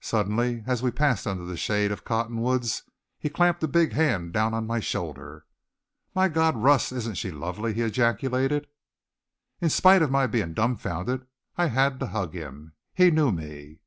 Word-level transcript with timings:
Suddenly, 0.00 0.64
as 0.66 0.82
we 0.82 0.90
passed 0.90 1.24
under 1.24 1.44
the 1.44 1.56
shade 1.56 1.92
of 1.92 2.04
cottonwoods, 2.04 2.82
he 3.16 3.30
clamped 3.30 3.62
a 3.62 3.68
big 3.68 3.92
hand 3.92 4.32
down 4.32 4.54
on 4.54 4.66
my 4.66 4.80
shoulder. 4.80 5.46
"My 6.16 6.28
God, 6.28 6.56
Russ, 6.56 6.90
isn't 6.90 7.14
she 7.14 7.30
lovely!" 7.30 7.72
he 7.72 7.82
ejaculated. 7.82 8.66
In 9.60 9.70
spite 9.70 10.02
of 10.02 10.10
my 10.10 10.26
being 10.26 10.52
dumbfounded 10.52 11.28
I 11.56 11.66
had 11.66 12.00
to 12.00 12.06
hug 12.08 12.34
him. 12.34 12.72
He 12.92 13.12
knew 13.12 13.30
me! 13.30 13.78